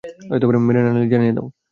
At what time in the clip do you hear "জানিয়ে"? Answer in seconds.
1.11-1.33